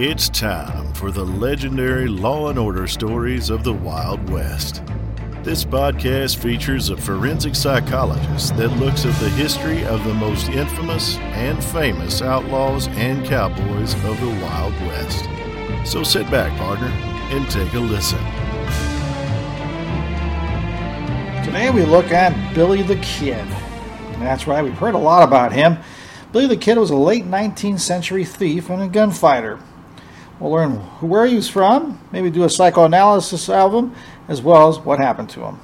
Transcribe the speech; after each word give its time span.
It's 0.00 0.28
time 0.28 0.92
for 0.94 1.10
the 1.10 1.24
legendary 1.24 2.06
Law 2.06 2.50
and 2.50 2.56
Order 2.56 2.86
stories 2.86 3.50
of 3.50 3.64
the 3.64 3.72
Wild 3.72 4.30
West. 4.30 4.80
This 5.42 5.64
podcast 5.64 6.36
features 6.36 6.90
a 6.90 6.96
forensic 6.96 7.56
psychologist 7.56 8.56
that 8.58 8.68
looks 8.76 9.04
at 9.04 9.20
the 9.20 9.28
history 9.30 9.84
of 9.86 10.04
the 10.04 10.14
most 10.14 10.50
infamous 10.50 11.16
and 11.16 11.64
famous 11.64 12.22
outlaws 12.22 12.86
and 12.90 13.26
cowboys 13.26 13.94
of 14.04 14.20
the 14.20 14.40
Wild 14.40 14.72
West. 14.82 15.24
So 15.84 16.04
sit 16.04 16.30
back, 16.30 16.56
partner, 16.56 16.86
and 16.86 17.50
take 17.50 17.74
a 17.74 17.80
listen. 17.80 18.20
Today 21.44 21.70
we 21.70 21.84
look 21.84 22.12
at 22.12 22.54
Billy 22.54 22.82
the 22.82 23.00
Kid. 23.02 23.44
That's 24.20 24.46
right, 24.46 24.62
we've 24.62 24.78
heard 24.78 24.94
a 24.94 24.98
lot 24.98 25.26
about 25.26 25.52
him. 25.52 25.76
Billy 26.30 26.46
the 26.46 26.56
Kid 26.56 26.78
was 26.78 26.90
a 26.90 26.96
late 26.96 27.24
19th 27.24 27.80
century 27.80 28.24
thief 28.24 28.70
and 28.70 28.80
a 28.80 28.86
gunfighter. 28.86 29.58
We'll 30.40 30.52
learn 30.52 30.76
where 31.00 31.26
he 31.26 31.34
was 31.34 31.48
from, 31.48 32.00
maybe 32.12 32.30
do 32.30 32.44
a 32.44 32.50
psychoanalysis 32.50 33.48
of 33.48 33.74
him, 33.74 33.94
as 34.28 34.40
well 34.40 34.68
as 34.68 34.78
what 34.78 35.00
happened 35.00 35.30
to 35.30 35.42
him. 35.42 35.60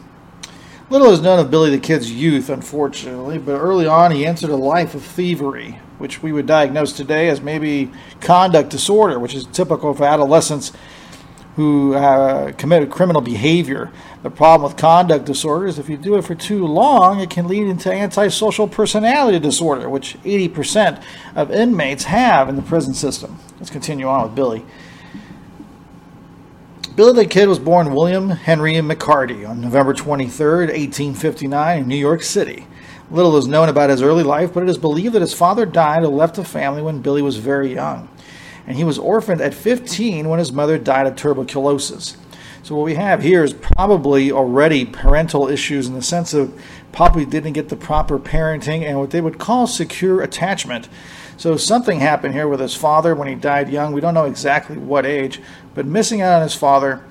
Little 0.90 1.12
is 1.12 1.20
known 1.20 1.38
of 1.38 1.50
Billy 1.50 1.70
the 1.70 1.78
Kid's 1.78 2.10
youth, 2.12 2.50
unfortunately, 2.50 3.38
but 3.38 3.52
early 3.58 3.86
on 3.86 4.10
he 4.10 4.26
entered 4.26 4.50
a 4.50 4.56
life 4.56 4.94
of 4.94 5.02
thievery, 5.02 5.78
which 5.98 6.22
we 6.22 6.32
would 6.32 6.46
diagnose 6.46 6.92
today 6.92 7.28
as 7.28 7.40
maybe 7.40 7.90
conduct 8.20 8.70
disorder, 8.70 9.18
which 9.18 9.34
is 9.34 9.46
typical 9.46 9.94
for 9.94 10.04
adolescents 10.04 10.72
who 11.56 11.94
uh, 11.94 12.52
commit 12.52 12.90
criminal 12.90 13.22
behavior. 13.22 13.90
The 14.22 14.30
problem 14.30 14.68
with 14.68 14.78
conduct 14.78 15.24
disorder 15.24 15.66
is 15.66 15.78
if 15.78 15.88
you 15.88 15.96
do 15.96 16.16
it 16.16 16.22
for 16.22 16.34
too 16.34 16.66
long, 16.66 17.20
it 17.20 17.30
can 17.30 17.46
lead 17.46 17.66
into 17.66 17.92
antisocial 17.92 18.66
personality 18.66 19.38
disorder, 19.38 19.88
which 19.88 20.16
80% 20.24 21.02
of 21.36 21.50
inmates 21.50 22.04
have 22.04 22.48
in 22.48 22.56
the 22.56 22.62
prison 22.62 22.94
system. 22.94 23.38
Let's 23.58 23.70
continue 23.70 24.06
on 24.06 24.24
with 24.24 24.34
Billy. 24.34 24.64
Billy 26.96 27.12
the 27.12 27.28
Kid 27.28 27.48
was 27.48 27.58
born 27.58 27.92
William 27.92 28.30
Henry 28.30 28.74
McCarty 28.74 29.48
on 29.48 29.60
November 29.60 29.92
23, 29.92 30.46
1859, 30.66 31.82
in 31.82 31.88
New 31.88 31.96
York 31.96 32.22
City. 32.22 32.66
Little 33.10 33.36
is 33.36 33.46
known 33.46 33.68
about 33.68 33.90
his 33.90 34.00
early 34.00 34.22
life, 34.22 34.54
but 34.54 34.62
it 34.62 34.68
is 34.68 34.78
believed 34.78 35.14
that 35.14 35.20
his 35.20 35.34
father 35.34 35.66
died 35.66 36.04
and 36.04 36.16
left 36.16 36.36
the 36.36 36.44
family 36.44 36.82
when 36.82 37.02
Billy 37.02 37.20
was 37.20 37.36
very 37.36 37.72
young. 37.74 38.08
And 38.66 38.76
he 38.76 38.84
was 38.84 38.98
orphaned 38.98 39.40
at 39.40 39.54
15 39.54 40.28
when 40.28 40.38
his 40.38 40.52
mother 40.52 40.78
died 40.78 41.06
of 41.06 41.16
tuberculosis. 41.16 42.16
So, 42.62 42.74
what 42.74 42.84
we 42.84 42.94
have 42.94 43.22
here 43.22 43.44
is 43.44 43.52
probably 43.52 44.32
already 44.32 44.86
parental 44.86 45.48
issues 45.48 45.86
in 45.86 45.94
the 45.94 46.02
sense 46.02 46.32
of 46.32 46.58
probably 46.92 47.26
didn't 47.26 47.52
get 47.52 47.68
the 47.68 47.76
proper 47.76 48.18
parenting 48.18 48.82
and 48.82 48.98
what 48.98 49.10
they 49.10 49.20
would 49.20 49.38
call 49.38 49.66
secure 49.66 50.22
attachment. 50.22 50.88
So 51.36 51.56
something 51.56 52.00
happened 52.00 52.34
here 52.34 52.48
with 52.48 52.60
his 52.60 52.74
father 52.74 53.14
when 53.14 53.28
he 53.28 53.34
died 53.34 53.68
young. 53.68 53.92
We 53.92 54.00
don't 54.00 54.14
know 54.14 54.24
exactly 54.24 54.78
what 54.78 55.04
age, 55.04 55.40
but 55.74 55.86
missing 55.86 56.20
out 56.20 56.36
on 56.36 56.42
his 56.42 56.54
father. 56.54 57.04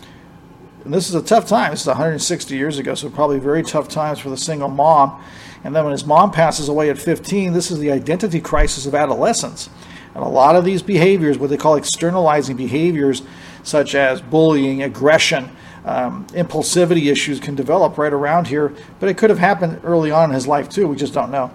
And 0.85 0.93
this 0.93 1.09
is 1.09 1.15
a 1.15 1.21
tough 1.21 1.47
time. 1.47 1.71
This 1.71 1.81
is 1.81 1.87
160 1.87 2.55
years 2.55 2.79
ago, 2.79 2.95
so 2.95 3.09
probably 3.09 3.39
very 3.39 3.63
tough 3.63 3.87
times 3.89 4.19
for 4.19 4.29
the 4.29 4.37
single 4.37 4.69
mom. 4.69 5.21
And 5.63 5.75
then 5.75 5.83
when 5.83 5.91
his 5.91 6.05
mom 6.05 6.31
passes 6.31 6.67
away 6.67 6.89
at 6.89 6.97
15, 6.97 7.53
this 7.53 7.71
is 7.71 7.79
the 7.79 7.91
identity 7.91 8.41
crisis 8.41 8.85
of 8.85 8.95
adolescence. 8.95 9.69
And 10.15 10.23
a 10.23 10.27
lot 10.27 10.55
of 10.55 10.65
these 10.65 10.81
behaviors, 10.81 11.37
what 11.37 11.49
they 11.49 11.57
call 11.57 11.75
externalizing 11.75 12.55
behaviors, 12.55 13.23
such 13.63 13.95
as 13.95 14.21
bullying, 14.21 14.83
aggression, 14.83 15.49
um, 15.85 16.25
impulsivity 16.27 17.11
issues, 17.11 17.39
can 17.39 17.55
develop 17.55 17.97
right 17.97 18.13
around 18.13 18.47
here. 18.47 18.73
But 18.99 19.09
it 19.09 19.17
could 19.17 19.29
have 19.29 19.39
happened 19.39 19.81
early 19.83 20.11
on 20.11 20.29
in 20.29 20.35
his 20.35 20.47
life, 20.47 20.69
too. 20.69 20.87
We 20.87 20.95
just 20.95 21.13
don't 21.13 21.31
know. 21.31 21.51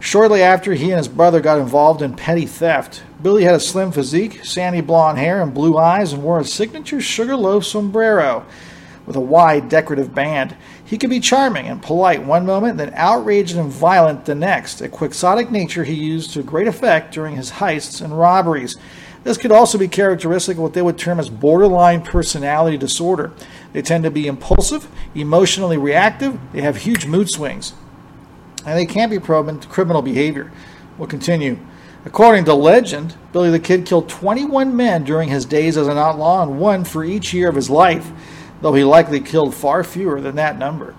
Shortly 0.00 0.42
after 0.42 0.72
he 0.72 0.90
and 0.90 0.98
his 0.98 1.08
brother 1.08 1.40
got 1.40 1.58
involved 1.58 2.00
in 2.00 2.14
petty 2.14 2.46
theft, 2.46 3.02
Billy 3.22 3.44
had 3.44 3.54
a 3.54 3.60
slim 3.60 3.92
physique, 3.92 4.44
sandy 4.44 4.80
blonde 4.80 5.18
hair, 5.18 5.42
and 5.42 5.52
blue 5.52 5.76
eyes, 5.76 6.14
and 6.14 6.22
wore 6.22 6.40
a 6.40 6.44
signature 6.44 7.02
sugarloaf 7.02 7.66
sombrero 7.66 8.46
with 9.10 9.16
a 9.16 9.20
wide 9.20 9.68
decorative 9.68 10.14
band. 10.14 10.56
He 10.84 10.96
could 10.96 11.10
be 11.10 11.18
charming 11.18 11.66
and 11.66 11.82
polite 11.82 12.22
one 12.22 12.46
moment, 12.46 12.78
then 12.78 12.92
outraged 12.94 13.56
and 13.56 13.68
violent 13.68 14.24
the 14.24 14.36
next, 14.36 14.80
a 14.80 14.88
quixotic 14.88 15.50
nature 15.50 15.82
he 15.82 15.94
used 15.94 16.32
to 16.34 16.44
great 16.44 16.68
effect 16.68 17.12
during 17.12 17.34
his 17.34 17.50
heists 17.50 18.00
and 18.00 18.16
robberies. 18.16 18.76
This 19.24 19.36
could 19.36 19.50
also 19.50 19.78
be 19.78 19.88
characteristic 19.88 20.58
of 20.58 20.62
what 20.62 20.74
they 20.74 20.82
would 20.82 20.96
term 20.96 21.18
as 21.18 21.28
borderline 21.28 22.02
personality 22.02 22.76
disorder. 22.76 23.32
They 23.72 23.82
tend 23.82 24.04
to 24.04 24.12
be 24.12 24.28
impulsive, 24.28 24.86
emotionally 25.12 25.76
reactive, 25.76 26.38
they 26.52 26.60
have 26.60 26.76
huge 26.76 27.04
mood 27.04 27.28
swings 27.28 27.72
and 28.64 28.78
they 28.78 28.86
can't 28.86 29.10
be 29.10 29.18
proven 29.18 29.58
to 29.58 29.66
criminal 29.66 30.02
behavior. 30.02 30.52
We'll 30.98 31.08
continue. 31.08 31.58
According 32.04 32.44
to 32.44 32.54
legend, 32.54 33.16
Billy 33.32 33.50
the 33.50 33.58
Kid 33.58 33.86
killed 33.86 34.08
21 34.08 34.76
men 34.76 35.02
during 35.02 35.30
his 35.30 35.44
days 35.44 35.76
as 35.76 35.88
an 35.88 35.98
outlaw 35.98 36.44
and 36.44 36.60
one 36.60 36.84
for 36.84 37.04
each 37.04 37.34
year 37.34 37.48
of 37.48 37.56
his 37.56 37.68
life, 37.68 38.12
though 38.60 38.74
he 38.74 38.84
likely 38.84 39.20
killed 39.20 39.54
far 39.54 39.84
fewer 39.84 40.20
than 40.20 40.36
that 40.36 40.58
number. 40.58 40.94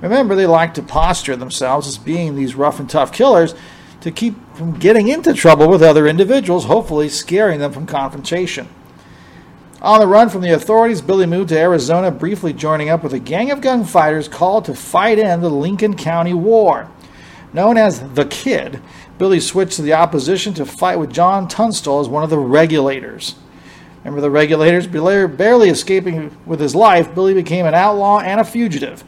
Remember, 0.00 0.34
they 0.34 0.46
like 0.46 0.74
to 0.74 0.82
posture 0.82 1.36
themselves 1.36 1.88
as 1.88 1.98
being 1.98 2.36
these 2.36 2.54
rough 2.54 2.78
and 2.78 2.88
tough 2.88 3.12
killers 3.12 3.54
to 4.00 4.10
keep 4.12 4.34
from 4.54 4.78
getting 4.78 5.08
into 5.08 5.34
trouble 5.34 5.68
with 5.68 5.82
other 5.82 6.06
individuals, 6.06 6.66
hopefully 6.66 7.08
scaring 7.08 7.58
them 7.58 7.72
from 7.72 7.86
confrontation. 7.86 8.68
On 9.80 10.00
the 10.00 10.06
run 10.06 10.28
from 10.28 10.40
the 10.40 10.54
authorities, 10.54 11.00
Billy 11.00 11.26
moved 11.26 11.50
to 11.50 11.58
Arizona, 11.58 12.10
briefly 12.10 12.52
joining 12.52 12.88
up 12.88 13.02
with 13.02 13.12
a 13.12 13.20
gang 13.20 13.50
of 13.50 13.60
gunfighters 13.60 14.28
called 14.28 14.64
to 14.64 14.74
fight 14.74 15.18
in 15.18 15.40
the 15.40 15.50
Lincoln 15.50 15.96
County 15.96 16.34
War. 16.34 16.90
Known 17.52 17.78
as 17.78 18.00
the 18.14 18.24
Kid, 18.24 18.80
Billy 19.18 19.40
switched 19.40 19.74
to 19.74 19.82
the 19.82 19.94
opposition 19.94 20.52
to 20.54 20.66
fight 20.66 20.98
with 20.98 21.12
John 21.12 21.48
Tunstall 21.48 22.00
as 22.00 22.08
one 22.08 22.24
of 22.24 22.30
the 22.30 22.38
regulators. 22.38 23.36
Remember 24.08 24.22
the 24.22 24.30
regulators? 24.30 24.86
Barely 24.86 25.68
escaping 25.68 26.34
with 26.46 26.60
his 26.60 26.74
life, 26.74 27.14
Billy 27.14 27.34
became 27.34 27.66
an 27.66 27.74
outlaw 27.74 28.20
and 28.20 28.40
a 28.40 28.44
fugitive. 28.44 29.04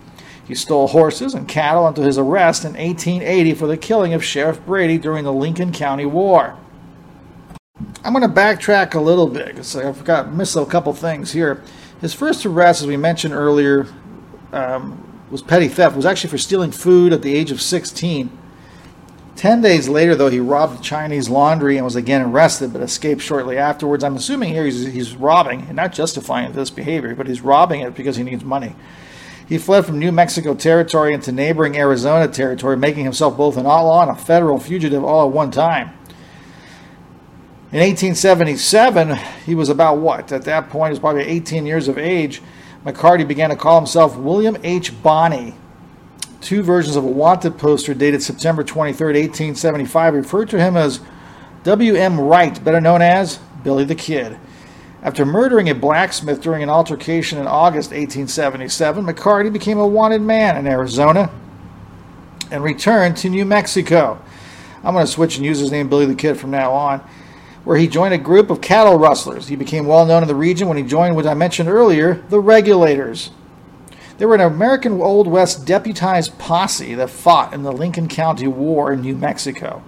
He 0.47 0.55
stole 0.55 0.89
horses 0.89 1.33
and 1.33 1.49
cattle 1.49 1.87
until 1.87 2.05
his 2.05 2.19
arrest 2.19 2.67
in 2.67 2.73
1880 2.73 3.55
for 3.55 3.67
the 3.67 3.79
killing 3.79 4.13
of 4.13 4.23
Sheriff 4.23 4.63
Brady 4.67 4.99
during 4.99 5.25
the 5.25 5.33
Lincoln 5.33 5.73
County 5.73 6.05
War. 6.05 6.59
I'm 8.05 8.13
going 8.13 8.29
to 8.29 8.29
backtrack 8.29 8.93
a 8.93 9.01
little 9.01 9.27
bit 9.27 9.47
because 9.47 9.75
I 9.75 9.91
forgot 9.95 10.35
missed 10.35 10.55
a 10.55 10.67
couple 10.67 10.93
things 10.93 11.33
here. 11.33 11.63
His 12.03 12.13
first 12.13 12.45
arrest, 12.45 12.83
as 12.83 12.87
we 12.87 12.99
mentioned 12.99 13.33
earlier, 13.33 13.87
um, 14.53 15.03
was 15.31 15.41
petty 15.41 15.69
theft. 15.69 15.95
It 15.95 15.97
was 15.97 16.05
actually 16.05 16.29
for 16.29 16.37
stealing 16.37 16.73
food 16.73 17.15
at 17.15 17.23
the 17.23 17.35
age 17.35 17.51
of 17.51 17.63
16. 17.63 18.39
Ten 19.41 19.63
days 19.63 19.89
later, 19.89 20.15
though, 20.15 20.29
he 20.29 20.39
robbed 20.39 20.81
a 20.81 20.83
Chinese 20.83 21.31
laundry 21.31 21.79
and 21.79 21.85
was 21.87 21.97
again 21.97 22.21
arrested, 22.21 22.75
but 22.75 22.83
escaped 22.83 23.23
shortly 23.23 23.57
afterwards. 23.57 24.05
I'm 24.05 24.17
assuming 24.17 24.53
here 24.53 24.67
he's, 24.67 24.85
he's 24.85 25.17
robbing, 25.17 25.63
and 25.63 25.77
not 25.77 25.95
justifying 25.95 26.53
this 26.53 26.69
behavior, 26.69 27.15
but 27.15 27.27
he's 27.27 27.41
robbing 27.41 27.81
it 27.81 27.95
because 27.95 28.17
he 28.17 28.23
needs 28.23 28.45
money. 28.45 28.77
He 29.49 29.57
fled 29.57 29.87
from 29.87 29.99
New 29.99 30.13
Mexico 30.13 30.55
territory 30.55 31.15
into 31.15 31.33
neighboring 31.33 31.79
Arizona 31.79 32.29
territory, 32.29 32.77
making 32.77 33.05
himself 33.05 33.35
both 33.39 33.57
an 33.57 33.65
outlaw 33.65 34.03
and 34.03 34.11
a 34.11 34.15
federal 34.15 34.61
fugitive 34.61 35.03
all 35.03 35.27
at 35.27 35.33
one 35.33 35.51
time. 35.51 35.89
In 37.73 37.81
1877, 37.81 39.17
he 39.47 39.55
was 39.55 39.71
about 39.71 40.01
what? 40.01 40.33
At 40.33 40.45
that 40.45 40.69
point, 40.69 40.91
he 40.91 40.93
was 40.93 40.99
probably 40.99 41.23
18 41.23 41.65
years 41.65 41.89
of 41.89 41.97
age. 41.97 42.43
McCarty 42.85 43.27
began 43.27 43.49
to 43.49 43.57
call 43.57 43.79
himself 43.79 44.19
William 44.19 44.59
H. 44.63 45.03
Bonney. 45.03 45.55
Two 46.41 46.63
versions 46.63 46.97
of 46.97 47.05
a 47.05 47.09
wanted 47.09 47.59
poster 47.59 47.95
dated 47.95 48.23
September 48.23 48.65
23, 48.65 49.07
1875, 49.07 50.15
referred 50.15 50.49
to 50.51 50.59
him 50.59 50.77
as 50.77 51.01
W.M. 51.65 52.19
Wright, 52.19 52.63
better 52.65 52.81
known 52.81 53.03
as 53.03 53.39
Billy 53.63 53.85
the 53.85 53.95
Kid. 53.95 54.39
After 55.03 55.25
murdering 55.25 55.69
a 55.69 55.75
blacksmith 55.75 56.41
during 56.41 56.63
an 56.63 56.69
altercation 56.69 57.39
in 57.39 57.47
August 57.47 57.91
1877, 57.91 59.05
McCarty 59.05 59.53
became 59.53 59.79
a 59.79 59.87
wanted 59.87 60.23
man 60.23 60.57
in 60.57 60.67
Arizona 60.67 61.31
and 62.51 62.63
returned 62.63 63.17
to 63.19 63.29
New 63.29 63.45
Mexico. 63.45 64.21
I'm 64.83 64.95
going 64.95 65.05
to 65.05 65.13
switch 65.13 65.37
and 65.37 65.45
use 65.45 65.59
his 65.59 65.71
name 65.71 65.89
Billy 65.89 66.07
the 66.07 66.15
Kid 66.15 66.39
from 66.39 66.51
now 66.51 66.73
on 66.73 67.03
where 67.65 67.77
he 67.77 67.87
joined 67.87 68.15
a 68.15 68.19
group 68.19 68.51
of 68.51 68.61
cattle 68.61 68.99
rustlers. 68.99 69.49
He 69.49 69.57
became 69.57 69.87
well 69.87 70.07
known 70.07 70.23
in 70.23 70.29
the 70.29 70.35
region 70.35 70.69
when 70.69 70.77
he 70.77 70.83
joined 70.83 71.15
what 71.15 71.27
I 71.27 71.35
mentioned 71.35 71.69
earlier, 71.69 72.15
the 72.31 72.41
Regulators. 72.41 73.31
They 74.21 74.27
were 74.27 74.35
an 74.35 74.43
American 74.43 75.01
Old 75.01 75.27
West 75.27 75.65
deputized 75.65 76.37
posse 76.37 76.95
that 76.95 77.09
fought 77.09 77.55
in 77.55 77.63
the 77.63 77.73
Lincoln 77.73 78.07
County 78.07 78.47
War 78.47 78.93
in 78.93 79.01
New 79.01 79.17
Mexico. 79.17 79.83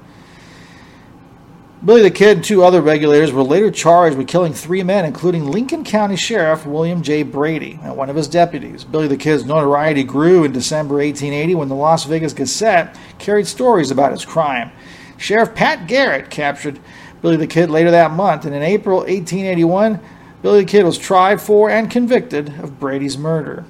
Billy 1.84 2.00
the 2.00 2.11
Kid 2.11 2.38
and 2.38 2.44
two 2.44 2.64
other 2.64 2.81
regulators 2.81 3.31
were 3.31 3.43
later 3.43 3.70
charged 3.70 4.17
with 4.17 4.29
killing 4.29 4.55
three 4.55 4.82
men, 4.82 5.05
including 5.05 5.50
Lincoln 5.50 5.84
County 5.84 6.17
Sheriff 6.17 6.64
William 6.64 7.02
J. 7.02 7.25
Brady 7.25 7.79
and 7.82 7.94
one 7.94 8.08
of 8.08 8.17
his 8.17 8.26
deputies. 8.26 8.84
Billy 8.84 9.06
the 9.06 9.19
Kid's 9.19 9.44
notoriety 9.44 10.02
grew 10.02 10.44
in 10.44 10.52
December 10.52 10.94
1880 10.94 11.55
when 11.55 11.69
the 11.69 11.75
Las 11.75 12.05
Vegas 12.06 12.32
Gazette 12.32 12.96
carried 13.19 13.46
stories 13.46 13.90
about 13.90 14.12
his 14.12 14.25
crime. 14.25 14.73
Sheriff 15.19 15.55
Pat 15.55 15.87
Garrett 15.87 16.31
captured 16.31 16.81
Billy 17.20 17.37
the 17.37 17.46
Kid 17.46 17.69
later 17.69 17.90
that 17.90 18.12
month, 18.12 18.46
and 18.46 18.55
in 18.55 18.62
April 18.62 19.00
1881, 19.00 20.00
Billy 20.40 20.61
the 20.61 20.70
Kid 20.70 20.87
was 20.87 20.96
tried 20.96 21.38
for 21.38 21.69
and 21.69 21.90
convicted 21.90 22.49
of 22.61 22.81
Brady's 22.81 23.19
murder. 23.19 23.67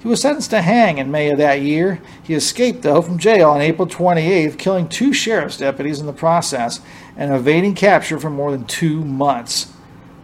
He 0.00 0.08
was 0.08 0.22
sentenced 0.22 0.50
to 0.50 0.62
hang 0.62 0.96
in 0.96 1.10
May 1.10 1.30
of 1.30 1.38
that 1.38 1.60
year. 1.60 2.00
He 2.22 2.34
escaped, 2.34 2.80
though, 2.82 3.02
from 3.02 3.18
jail 3.18 3.50
on 3.50 3.60
April 3.60 3.86
28th, 3.86 4.56
killing 4.56 4.88
two 4.88 5.12
sheriff's 5.12 5.58
deputies 5.58 6.00
in 6.00 6.06
the 6.06 6.12
process 6.12 6.80
and 7.18 7.34
evading 7.34 7.74
capture 7.74 8.18
for 8.18 8.30
more 8.30 8.50
than 8.50 8.64
two 8.64 9.04
months. 9.04 9.72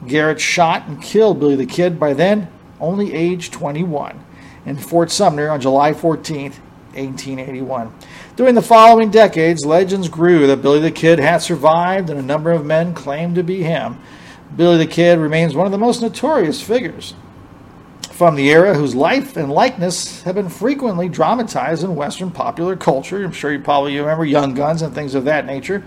Garrett 0.06 0.40
shot 0.40 0.88
and 0.88 1.02
killed 1.02 1.40
Billy 1.40 1.56
the 1.56 1.66
Kid, 1.66 2.00
by 2.00 2.14
then 2.14 2.48
only 2.80 3.12
age 3.12 3.50
21, 3.50 4.24
in 4.64 4.76
Fort 4.78 5.10
Sumner 5.10 5.50
on 5.50 5.60
July 5.60 5.92
14, 5.92 6.52
1881. 6.94 7.92
During 8.34 8.54
the 8.54 8.62
following 8.62 9.10
decades, 9.10 9.66
legends 9.66 10.08
grew 10.08 10.46
that 10.46 10.62
Billy 10.62 10.80
the 10.80 10.90
Kid 10.90 11.18
had 11.18 11.38
survived, 11.42 12.08
and 12.08 12.18
a 12.18 12.22
number 12.22 12.50
of 12.50 12.64
men 12.64 12.94
claimed 12.94 13.34
to 13.34 13.42
be 13.42 13.62
him. 13.62 13.98
Billy 14.56 14.78
the 14.78 14.86
Kid 14.86 15.18
remains 15.18 15.54
one 15.54 15.66
of 15.66 15.72
the 15.72 15.78
most 15.78 16.00
notorious 16.00 16.62
figures 16.62 17.14
from 18.16 18.34
the 18.34 18.50
era 18.50 18.72
whose 18.72 18.94
life 18.94 19.36
and 19.36 19.52
likeness 19.52 20.22
have 20.22 20.36
been 20.36 20.48
frequently 20.48 21.06
dramatized 21.06 21.84
in 21.84 21.94
Western 21.94 22.30
popular 22.30 22.74
culture. 22.74 23.22
I'm 23.22 23.30
sure 23.30 23.52
you 23.52 23.60
probably 23.60 23.98
remember 23.98 24.24
Young 24.24 24.54
Guns 24.54 24.80
and 24.80 24.94
things 24.94 25.14
of 25.14 25.26
that 25.26 25.44
nature. 25.44 25.84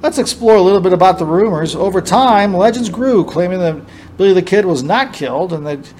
Let's 0.00 0.18
explore 0.18 0.54
a 0.54 0.62
little 0.62 0.80
bit 0.80 0.92
about 0.92 1.18
the 1.18 1.26
rumors. 1.26 1.74
Over 1.74 2.00
time, 2.00 2.54
legends 2.54 2.88
grew, 2.88 3.24
claiming 3.24 3.58
that 3.58 3.82
Billy 4.16 4.32
the 4.32 4.42
Kid 4.42 4.64
was 4.64 4.84
not 4.84 5.12
killed 5.12 5.52
and 5.52 5.66
that 5.66 5.92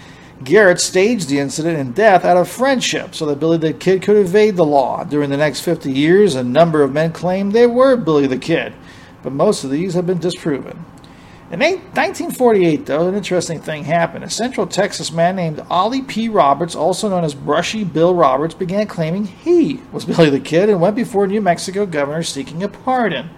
Garrett 0.45 0.81
staged 0.81 1.29
the 1.29 1.41
incident 1.41 1.79
and 1.79 1.97
death 1.97 2.25
out 2.25 2.37
of 2.37 2.49
friendship 2.49 3.17
so 3.17 3.27
that 3.27 3.41
Billy 3.41 3.59
the 3.59 3.73
Kid 3.73 4.03
could 4.03 4.19
evade 4.19 4.55
the 4.55 4.65
law. 4.65 5.03
During 5.03 5.31
the 5.31 5.37
next 5.37 5.63
50 5.63 5.91
years, 5.91 6.37
a 6.37 6.45
number 6.45 6.85
of 6.85 6.93
men 6.93 7.13
claimed 7.13 7.53
they 7.53 7.67
were 7.67 7.97
Billy 7.97 8.29
the 8.29 8.39
Kid, 8.39 8.73
but 9.25 9.33
most 9.33 9.65
of 9.65 9.71
these 9.71 9.95
have 9.95 10.07
been 10.07 10.21
disproven. 10.21 10.85
In 11.51 11.59
1948, 11.59 12.87
though, 12.87 13.09
an 13.09 13.17
interesting 13.17 13.61
thing 13.61 13.83
happened. 13.83 14.23
A 14.23 14.31
Central 14.31 14.69
Texas 14.69 15.11
man 15.11 15.35
named 15.35 15.61
Ollie 15.69 16.01
P. 16.01 16.29
Roberts, 16.29 16.77
also 16.77 17.09
known 17.09 17.25
as 17.25 17.35
Brushy 17.35 17.83
Bill 17.83 18.15
Roberts, 18.15 18.55
began 18.55 18.87
claiming 18.87 19.25
he 19.25 19.81
was 19.91 20.05
Billy 20.07 20.31
the 20.31 20.39
Kid 20.39 20.69
and 20.69 20.81
went 20.81 20.95
before 20.95 21.27
New 21.27 21.41
Mexico 21.41 21.87
governor 21.87 22.23
seeking 22.23 22.63
a 22.63 22.69
pardon. 22.69 23.31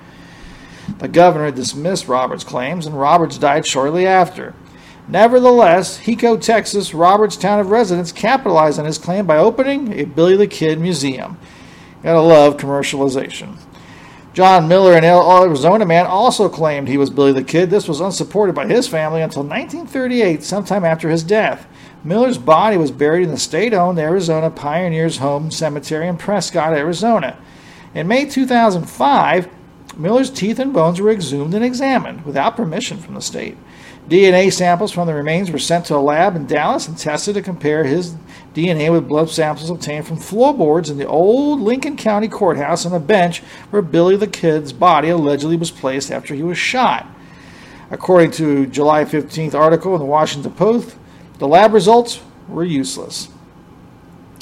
The 0.98 1.08
governor 1.08 1.50
dismissed 1.50 2.06
Roberts' 2.06 2.44
claims, 2.44 2.84
and 2.84 3.00
Roberts 3.00 3.38
died 3.38 3.64
shortly 3.64 4.06
after. 4.06 4.54
Nevertheless, 5.08 6.00
Hico, 6.00 6.38
Texas, 6.38 6.92
Roberts' 6.92 7.38
town 7.38 7.60
of 7.60 7.70
residence 7.70 8.12
capitalized 8.12 8.78
on 8.78 8.84
his 8.84 8.98
claim 8.98 9.26
by 9.26 9.38
opening 9.38 9.98
a 9.98 10.04
Billy 10.04 10.36
the 10.36 10.46
Kid 10.46 10.78
museum. 10.78 11.38
gotta 12.02 12.20
love 12.20 12.58
commercialization. 12.58 13.56
John 14.34 14.66
Miller, 14.66 14.94
an 14.94 15.04
Arizona 15.04 15.84
man, 15.84 16.06
also 16.06 16.48
claimed 16.48 16.88
he 16.88 16.96
was 16.96 17.10
Billy 17.10 17.32
the 17.32 17.44
Kid. 17.44 17.68
This 17.68 17.86
was 17.86 18.00
unsupported 18.00 18.54
by 18.54 18.66
his 18.66 18.88
family 18.88 19.20
until 19.20 19.42
1938, 19.42 20.42
sometime 20.42 20.86
after 20.86 21.10
his 21.10 21.22
death. 21.22 21.66
Miller's 22.02 22.38
body 22.38 22.78
was 22.78 22.90
buried 22.90 23.24
in 23.24 23.30
the 23.30 23.36
state 23.36 23.74
owned 23.74 23.98
Arizona 23.98 24.50
Pioneers 24.50 25.18
Home 25.18 25.50
Cemetery 25.50 26.08
in 26.08 26.16
Prescott, 26.16 26.72
Arizona. 26.72 27.38
In 27.94 28.08
May 28.08 28.24
2005, 28.24 29.48
Miller's 29.96 30.30
teeth 30.30 30.58
and 30.58 30.72
bones 30.72 31.00
were 31.00 31.10
exhumed 31.10 31.54
and 31.54 31.64
examined 31.64 32.24
without 32.24 32.56
permission 32.56 32.98
from 32.98 33.14
the 33.14 33.20
state. 33.20 33.56
DNA 34.08 34.52
samples 34.52 34.90
from 34.90 35.06
the 35.06 35.14
remains 35.14 35.50
were 35.50 35.58
sent 35.58 35.86
to 35.86 35.96
a 35.96 35.98
lab 35.98 36.34
in 36.34 36.46
Dallas 36.46 36.88
and 36.88 36.98
tested 36.98 37.34
to 37.34 37.42
compare 37.42 37.84
his 37.84 38.14
DNA 38.52 38.90
with 38.90 39.08
blood 39.08 39.30
samples 39.30 39.70
obtained 39.70 40.06
from 40.06 40.16
floorboards 40.16 40.90
in 40.90 40.98
the 40.98 41.06
old 41.06 41.60
Lincoln 41.60 41.96
County 41.96 42.28
Courthouse 42.28 42.84
on 42.84 42.92
a 42.92 43.00
bench 43.00 43.40
where 43.70 43.80
Billy 43.80 44.16
the 44.16 44.26
Kid's 44.26 44.72
body 44.72 45.08
allegedly 45.08 45.56
was 45.56 45.70
placed 45.70 46.10
after 46.10 46.34
he 46.34 46.42
was 46.42 46.58
shot. 46.58 47.06
According 47.90 48.32
to 48.32 48.66
July 48.66 49.04
15th 49.04 49.54
article 49.54 49.94
in 49.94 50.00
the 50.00 50.06
Washington 50.06 50.52
Post, 50.52 50.96
the 51.38 51.46
lab 51.46 51.72
results 51.72 52.20
were 52.48 52.64
useless. 52.64 53.28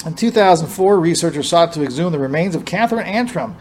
In 0.06 0.14
2004, 0.14 0.98
researchers 0.98 1.48
sought 1.48 1.72
to 1.74 1.82
exhume 1.82 2.12
the 2.12 2.18
remains 2.18 2.54
of 2.54 2.64
Catherine 2.64 3.06
Antrim, 3.06 3.56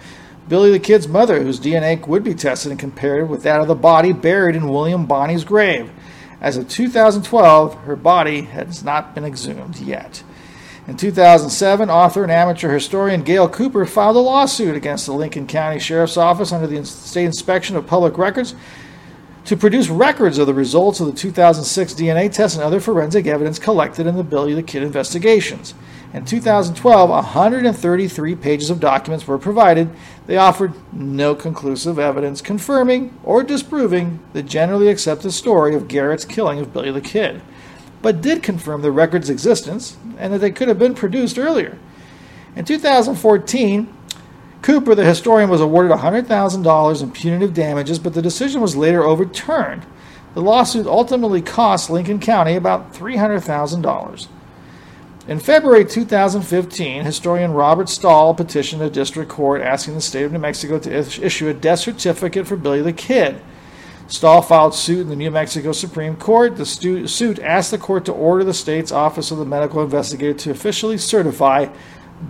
Billy 0.49 0.71
the 0.71 0.79
Kid's 0.79 1.07
mother, 1.07 1.43
whose 1.43 1.59
DNA 1.59 2.05
would 2.07 2.23
be 2.23 2.33
tested 2.33 2.71
and 2.71 2.79
compared 2.79 3.29
with 3.29 3.43
that 3.43 3.61
of 3.61 3.67
the 3.67 3.75
body 3.75 4.11
buried 4.11 4.55
in 4.55 4.67
William 4.67 5.05
Bonney's 5.05 5.43
grave. 5.43 5.91
As 6.41 6.57
of 6.57 6.67
2012, 6.67 7.75
her 7.83 7.95
body 7.95 8.41
has 8.41 8.83
not 8.83 9.13
been 9.13 9.25
exhumed 9.25 9.77
yet. 9.77 10.23
In 10.87 10.97
2007, 10.97 11.91
author 11.91 12.23
and 12.23 12.31
amateur 12.31 12.73
historian 12.73 13.21
Gale 13.21 13.47
Cooper 13.47 13.85
filed 13.85 14.15
a 14.15 14.19
lawsuit 14.19 14.75
against 14.75 15.05
the 15.05 15.13
Lincoln 15.13 15.45
County 15.45 15.77
Sheriff's 15.77 16.17
Office 16.17 16.51
under 16.51 16.65
the 16.65 16.83
State 16.83 17.25
Inspection 17.25 17.75
of 17.75 17.85
Public 17.85 18.17
Records 18.17 18.55
to 19.45 19.55
produce 19.55 19.87
records 19.89 20.39
of 20.39 20.47
the 20.47 20.53
results 20.53 20.99
of 20.99 21.05
the 21.05 21.13
2006 21.13 21.93
DNA 21.93 22.31
test 22.31 22.55
and 22.55 22.63
other 22.63 22.79
forensic 22.79 23.27
evidence 23.27 23.59
collected 23.59 24.07
in 24.07 24.17
the 24.17 24.23
Billy 24.23 24.55
the 24.55 24.63
Kid 24.63 24.81
investigations. 24.81 25.75
In 26.11 26.25
2012, 26.25 27.09
133 27.09 28.35
pages 28.35 28.71
of 28.71 28.79
documents 28.79 29.27
were 29.27 29.37
provided. 29.37 29.91
They 30.25 30.37
offered 30.37 30.73
no 30.91 31.35
conclusive 31.35 31.99
evidence 31.99 32.41
confirming 32.41 33.15
or 33.23 33.43
disproving 33.43 34.19
the 34.33 34.41
generally 34.41 34.87
accepted 34.87 35.31
story 35.33 35.75
of 35.75 35.87
Garrett's 35.87 36.25
killing 36.25 36.57
of 36.59 36.73
Billy 36.73 36.91
the 36.91 36.99
Kid, 36.99 37.43
but 38.01 38.21
did 38.21 38.41
confirm 38.41 38.81
the 38.81 38.91
record's 38.91 39.29
existence 39.29 39.97
and 40.17 40.33
that 40.33 40.39
they 40.39 40.49
could 40.49 40.67
have 40.67 40.79
been 40.79 40.95
produced 40.95 41.37
earlier. 41.37 41.77
In 42.55 42.65
2014, 42.65 43.93
Cooper, 44.63 44.95
the 44.95 45.05
historian, 45.05 45.49
was 45.49 45.61
awarded 45.61 45.91
$100,000 45.91 47.03
in 47.03 47.11
punitive 47.11 47.53
damages, 47.53 47.99
but 47.99 48.15
the 48.15 48.21
decision 48.21 48.61
was 48.61 48.75
later 48.75 49.03
overturned. 49.03 49.85
The 50.33 50.41
lawsuit 50.41 50.87
ultimately 50.87 51.43
cost 51.43 51.91
Lincoln 51.91 52.19
County 52.19 52.55
about 52.55 52.93
$300,000. 52.93 54.27
In 55.29 55.37
February 55.37 55.85
2015, 55.85 57.03
historian 57.03 57.51
Robert 57.51 57.87
Stahl 57.87 58.33
petitioned 58.33 58.81
a 58.81 58.89
district 58.89 59.29
court 59.29 59.61
asking 59.61 59.93
the 59.93 60.01
state 60.01 60.23
of 60.23 60.31
New 60.31 60.39
Mexico 60.39 60.79
to 60.79 60.91
issue 60.91 61.47
a 61.47 61.53
death 61.53 61.81
certificate 61.81 62.47
for 62.47 62.57
Billy 62.57 62.81
the 62.81 62.91
Kid. 62.91 63.39
Stahl 64.07 64.41
filed 64.41 64.73
suit 64.73 65.01
in 65.01 65.09
the 65.09 65.15
New 65.15 65.29
Mexico 65.29 65.71
Supreme 65.71 66.15
Court. 66.15 66.55
The 66.55 66.65
stu- 66.65 67.05
suit 67.05 67.37
asked 67.37 67.69
the 67.69 67.77
court 67.77 68.05
to 68.05 68.11
order 68.11 68.43
the 68.43 68.55
state's 68.55 68.91
Office 68.91 69.29
of 69.29 69.37
the 69.37 69.45
Medical 69.45 69.83
Investigator 69.83 70.33
to 70.33 70.49
officially 70.49 70.97
certify 70.97 71.67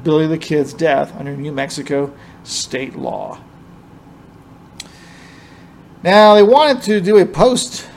Billy 0.03 0.27
the 0.27 0.37
Kid's 0.37 0.73
death 0.73 1.15
under 1.17 1.37
New 1.37 1.53
Mexico 1.53 2.13
state 2.43 2.97
law. 2.97 3.39
Now, 6.03 6.35
they 6.35 6.43
wanted 6.43 6.83
to 6.83 6.99
do 6.99 7.17
a 7.17 7.25
post 7.25 7.87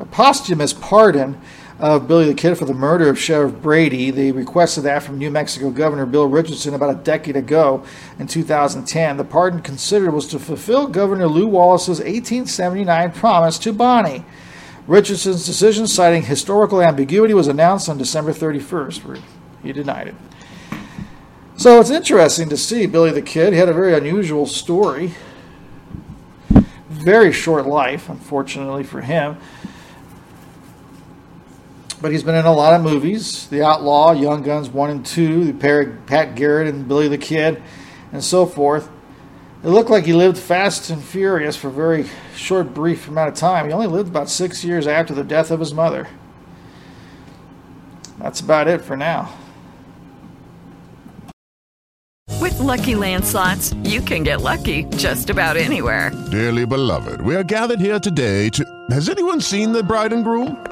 a 0.00 0.04
posthumous 0.04 0.72
pardon 0.72 1.40
of 1.82 2.06
Billy 2.06 2.26
the 2.26 2.34
Kid 2.34 2.56
for 2.56 2.64
the 2.64 2.72
murder 2.72 3.08
of 3.08 3.18
Sheriff 3.18 3.60
Brady. 3.60 4.12
They 4.12 4.30
requested 4.30 4.84
that 4.84 5.02
from 5.02 5.18
New 5.18 5.32
Mexico 5.32 5.70
Governor 5.70 6.06
Bill 6.06 6.26
Richardson 6.26 6.74
about 6.74 6.94
a 6.94 6.98
decade 6.98 7.34
ago 7.34 7.84
in 8.20 8.28
2010. 8.28 9.16
The 9.16 9.24
pardon 9.24 9.60
considered 9.60 10.12
was 10.12 10.28
to 10.28 10.38
fulfill 10.38 10.86
Governor 10.86 11.26
Lew 11.26 11.48
Wallace's 11.48 11.98
1879 11.98 13.10
promise 13.10 13.58
to 13.58 13.72
Bonney. 13.72 14.24
Richardson's 14.86 15.44
decision, 15.44 15.88
citing 15.88 16.22
historical 16.22 16.80
ambiguity, 16.80 17.34
was 17.34 17.48
announced 17.48 17.88
on 17.88 17.98
December 17.98 18.32
31st, 18.32 19.04
where 19.04 19.18
he 19.64 19.72
denied 19.72 20.08
it. 20.08 20.14
So 21.56 21.80
it's 21.80 21.90
interesting 21.90 22.48
to 22.50 22.56
see 22.56 22.86
Billy 22.86 23.10
the 23.10 23.22
Kid. 23.22 23.52
He 23.52 23.58
had 23.58 23.68
a 23.68 23.74
very 23.74 23.94
unusual 23.94 24.46
story. 24.46 25.14
Very 26.88 27.32
short 27.32 27.66
life, 27.66 28.08
unfortunately 28.08 28.84
for 28.84 29.00
him 29.00 29.36
but 32.02 32.10
he's 32.10 32.24
been 32.24 32.34
in 32.34 32.44
a 32.44 32.52
lot 32.52 32.74
of 32.74 32.82
movies 32.82 33.46
The 33.46 33.62
Outlaw, 33.62 34.12
Young 34.12 34.42
Guns 34.42 34.68
1 34.68 34.90
and 34.90 35.06
2, 35.06 35.44
the 35.44 35.52
pair 35.52 35.98
Pat 36.06 36.34
Garrett 36.34 36.66
and 36.66 36.86
Billy 36.86 37.08
the 37.08 37.16
Kid, 37.16 37.62
and 38.10 38.22
so 38.22 38.44
forth. 38.44 38.90
It 39.62 39.68
looked 39.68 39.90
like 39.90 40.04
he 40.04 40.12
lived 40.12 40.36
fast 40.36 40.90
and 40.90 41.02
furious 41.02 41.56
for 41.56 41.68
a 41.68 41.72
very 41.72 42.06
short, 42.34 42.74
brief 42.74 43.06
amount 43.06 43.28
of 43.28 43.36
time. 43.36 43.66
He 43.66 43.72
only 43.72 43.86
lived 43.86 44.08
about 44.08 44.28
six 44.28 44.64
years 44.64 44.88
after 44.88 45.14
the 45.14 45.22
death 45.22 45.52
of 45.52 45.60
his 45.60 45.72
mother. 45.72 46.08
That's 48.18 48.40
about 48.40 48.66
it 48.66 48.80
for 48.80 48.96
now. 48.96 49.32
With 52.40 52.58
Lucky 52.58 52.96
Land 52.96 53.24
slots, 53.24 53.72
you 53.84 54.00
can 54.00 54.24
get 54.24 54.40
lucky 54.40 54.84
just 54.96 55.30
about 55.30 55.56
anywhere. 55.56 56.10
Dearly 56.32 56.66
beloved, 56.66 57.20
we 57.20 57.36
are 57.36 57.44
gathered 57.44 57.78
here 57.78 58.00
today 58.00 58.48
to. 58.50 58.64
Has 58.90 59.08
anyone 59.08 59.40
seen 59.40 59.70
the 59.70 59.84
bride 59.84 60.12
and 60.12 60.24
groom? 60.24 60.71